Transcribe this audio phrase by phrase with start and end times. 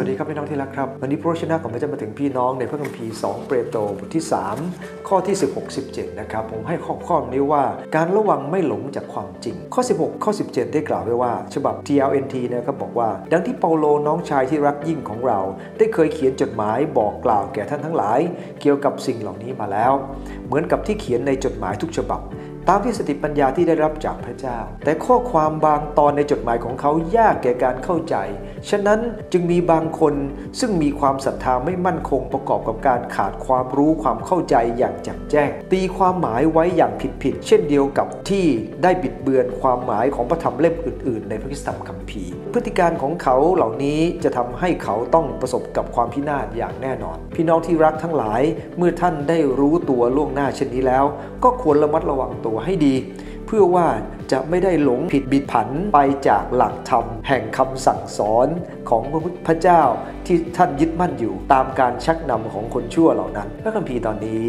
[0.00, 4.24] วัสดีครับพี่น้องที่รักครับ วันนี้พระชนะของพระเจ้ามาถึงพี่น้องในพระคัมภีร์ 2 เปโตรบทที่
[4.64, 7.64] 3 ข้อที่ 16 17 นะครับ ผมให้ข้อความนี้ว่า
[7.96, 15.40] การระวังไม่หลงจากความจริง ข้อ 16 ข้อ 17 ได้กล่าวไว้ว่า ฉบับ TLNT นะครับบอกว่า ดังที่เปาโลน้องชายที่รักยิ่งของเรา
[15.78, 18.20] ได้เคยเขียนจดหมายบอกกล่าวแก่ท่านทั้งหลาย
[18.60, 19.92] เกี่ยวกับสิ่งเหล่านี้มาแล้ว
[20.46, 22.20] เหมือนกับที่เขียนในจดหมายทุกฉบับ
[22.70, 28.16] ตามที่สติปัญญาที่ได้รับจากพระเจ้า แต่ข้อความบางตอนในจดหมายของเขายากแก่การเข้าใจ
[28.70, 29.00] ฉะนั้น
[29.32, 30.14] จึงมีบางคน
[30.60, 38.46] ซึ่งมีความศรัทธาไม่มั่นคงประกอบกับการขาดความรู้ความเข้าใจอย่างแจ่มแจ้ง ตีความหมายไว้อย่างผิดๆเช่นเดียวกับที่
[38.82, 48.42] ได้บิดเบือนความหมายของพระธรรมเล่มอื่น ๆ ในพระคัมคัมภีร์ พฤติการของเขาเหล่านี้จะทำให้เขาต้องประสบกับความพินาศอย่างแน่นอน พี่น้องที่รักทั้งหลาย
[48.78, 51.04] เมื่อท่านได้รู้ตัวล่วงหน้าเช่นนี้แล้ว
[51.44, 52.94] ก็ควรระมัดระวังตัวให้ดี
[53.46, 53.86] เพื่อว่า
[54.32, 58.48] จะไม่ได้หลงผิดบิดผันไปจากหลักธรรม แห่งคำสั่งสอน
[58.90, 59.82] ของพระพุทธเจ้า
[60.26, 64.46] ที่ท่านยึดมั่นอยู่ ตามการชักนำของคนชั่วเหล่านั้น พระคัมภีร์ตอนนี้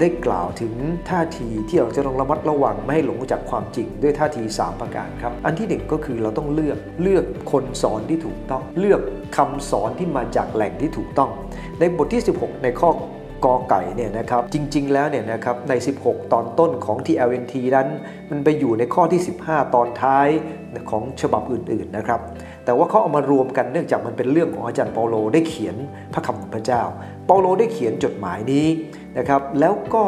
[0.00, 0.72] ได้กล่าวถึง
[1.10, 9.00] ท่าทีที่เราจะต้องระมัดระวังไม่ให้หลงจากความจริงด้วยท่าที 3 ประการครับ อันที่หนึ่งก็คือเราต้องเลือกเลือกคนสอนที่ถูกต้อง เลือก
[9.36, 11.30] คำสอนที่มาจากแหล่งที่ถูกต้อง
[11.78, 12.90] ในบทที่ 16 ในข้อ
[13.44, 17.88] กอไก่เนี่ยนะครับจริง ๆ แล้วเนี่ยนะครับใน 16 ตอนต้นของ TLNT นั้น
[18.30, 20.28] มันไปอยู่ในข้อที่ 15 ตอนท้าย
[20.90, 22.20] ของฉบับอื่น ๆ นะครับ
[22.70, 25.76] แต่ว่าเขาเอามารวมกันเนื่องจากมันเป็นเรื่องของอาจารย์เปาโลได้เขียน
[26.14, 26.82] พระคำของพระเจ้า
[27.26, 28.66] เปาโลได้เขียนจดหมายนี้
[29.18, 30.04] นะครับแล้วก็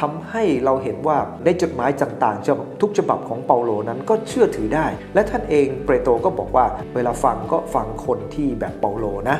[0.00, 9.38] ทำให้เราเห็นว่าในจดหมายต่างๆทุกฉบับของเปาโลนั้นก็เชื่อถือได้ และท่านเองเปโตรก็บอกว่าเวลาฟังก็ฟังคนที่แบบเปาโลนะ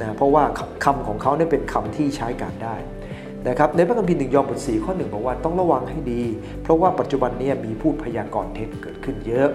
[0.00, 0.44] นะเพราะว่า
[0.84, 2.76] คำของเขาเนี่ยเป็นคำที่ใช้การได้
[3.48, 6.22] นะครับในพระคัมภีร์หนึ่งยอห์นบทสี่ข้อหนึ่งบอกว่าต้องระวังให้ดี
[6.62, 9.48] เพราะว่าปัจจุบันนี้มีพูดพยากรณ์เท็จเกิดขึ้นเยอะ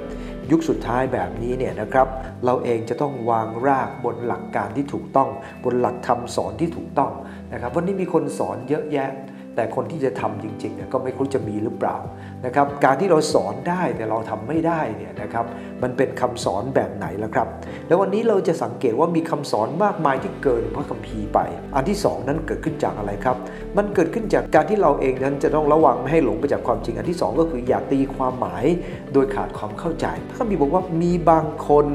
[0.52, 2.08] ยุคสุดท้ายแบบนี้เนี่ยนะครับ
[2.46, 5.30] เราเองจะต้องวางรากบนหลักการที่ถูกต้อง
[5.64, 7.12] บนหลักธรรมสอนที่ถูกต้อง
[7.54, 9.10] นะครับวันนี้มีคนสอนเยอะแยะ
[9.56, 11.98] แต่คนที่จะทำจริงๆเนี่ยก็ไม่รู้จะมีหรือเปล่า
[12.46, 15.46] นะครับการที่เราสอนได้แต่เราทำไม่ได้เนี่ยนะครับ
[15.84, 17.48] มันเป็นคำสอนแบบไหนล่ะครับ
[17.88, 21.40] แล้ววันนี้เราจะสังเกตว่ามีคำสอนมากมายที่เกินพระคัมภีร์ไป
[21.76, 23.38] อันที่ 2 นั้นเกิดขึ้นจากอะไรครับ
[23.78, 28.66] มันเกิดขึ้นจากการที่เราเองนั้นจะต้องระวังไม่ให้หลงไปจากความจริง อันที่ 2 ก็คืออย่าตีความหมาย
[29.14, 31.86] โดยขาดความเข้าใจพระคัมภีร์บอกว่ามีบางคน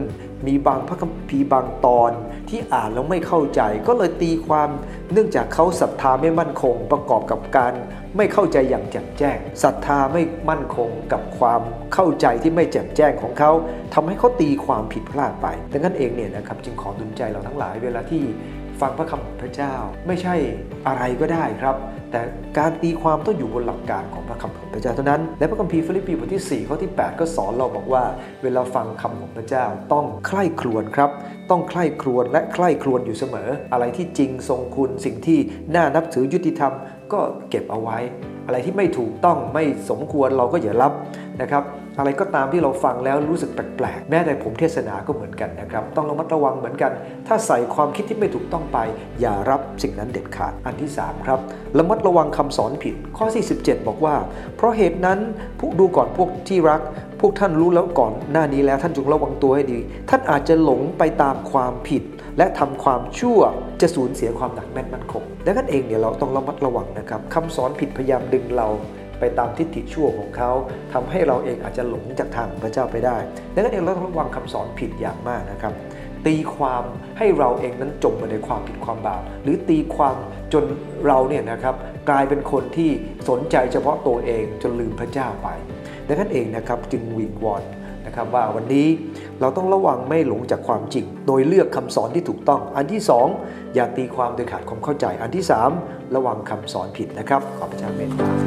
[0.47, 2.13] มีบางพระคัมภีร์บางตอน
[2.49, 4.69] ที่อ่านแล้วไม่เข้าใจ ก็เลยตีความ
[5.13, 7.73] เนื่องจากเขาศรัทธาไม่มั่นคงประกอบกับการ
[8.17, 11.61] ไม่เข้าใจอย่างแจ่มแจ้งศรัทธาไม่มั่นคงกับความ
[11.95, 13.53] เข้าใจที่ไม่แจ่มแจ้งของเขา
[13.95, 18.23] ทำให้เขาตีความผิดพลาดไปดังนั้นเองเนี่ยนะครับจึงขอดุลใจเราทั้งหลายเวลาที่
[18.81, 19.75] ฟังพระคำพระเจ้า
[20.07, 20.35] ไม่ใช่
[20.87, 21.77] อะไรก็ได้ครับ
[22.13, 22.21] แต่
[22.59, 28.05] การตีความต้องอยู่บนหลักการของพระคำของพระเจ้าเท่านั้น และพระคัมภีร์ฟิลิปปีบทที่4ข้อที่ 8 ก็สอนเราบอกว่า
[28.43, 31.11] เวลาฟังคำของพระเจ้าต้องใคร่ครวญครับ
[31.51, 35.39] ต้องใคร่ครวญและใคร่ครวญอยู่เสมอ อะไรที่จริงทรงคุณสิ่งที่
[35.75, 36.73] น่านับถือยุติธรรม
[37.13, 37.21] ก็
[37.51, 37.99] เก็บเอาไว้
[38.51, 40.93] อะไรที่ไม่ถูกต้องไม่สมควรเราก็อย่ารับ
[41.41, 41.65] นะครับ
[41.99, 46.93] อะไรก็ตามที่เราฟังแล้วรู้สึกแปลกๆแม้แต่ผมเทศนาก็เหมือนกันนะครับต้องระมัดระวังเหมือนกัน
[47.27, 48.79] ถ้าใส่ความคิดที่ไม่ถูกต้องไป
[49.21, 51.39] อย่ารับสิ่งนั้นเด็ดขาดอันที่ 3 ครับ
[51.79, 53.27] ระมัดระวังคำสอนผิดข้อ
[53.59, 54.15] 47 บอกว่า
[54.57, 55.19] เพราะเหตุนั้น
[55.59, 56.81] ผู้ดูก่อนพวกที่รัก
[57.21, 59.79] พวกท่านรู้แล้วก่อนหน้านี้แล้วท่านจงระวังตัวให้ดี
[60.11, 62.03] ท่านอาจจะหลงไปตามความผิด
[62.41, 63.41] และทำความชั่ว
[63.81, 68.69] จะสูญเสียความหนักแน่นมั่นคง ดังนั้นเองเนี่ยเราต้องระมัดระวังนะครับคำสอนผิดพยายามดึงเรา
[69.21, 70.51] ไปตามทิฏฐิชั่วของเขา
[70.93, 73.17] ทำให้เราเองอาจจะหลงจากทางพระเจ้าไปได้
[73.55, 75.73] ดังนั้นเองเราต้องระวังคำสอนผิดอย่างมากนะครับ
[76.27, 76.85] ตีความ
[77.19, 80.17] ให้เราเองนั้นจมไปในความผิดความบาปหรือตีความ
[80.53, 80.65] จน
[81.07, 81.75] เราเนี่ยนะครับ
[82.11, 82.91] กลายเป็นคนที่
[83.29, 85.49] สนใจเฉพาะตัวเองจนลืมพระเจ้าไป
[86.07, 87.63] ดังนั้นเองนะครับจึงวิงวอน
[88.07, 88.87] นะครับว่าวันนี้
[89.41, 93.01] เราต้องระวังไม่หลงจากความจริง โดยเลือกคำสอนที่ถูกต้อง อันที่
[93.37, 95.45] 2 อย่าตีความโดยขาดความเข้าใจ อันที่
[95.79, 98.40] 3 ระวังคำสอนผิดนะครับ ขอพระเจ้าเมตตา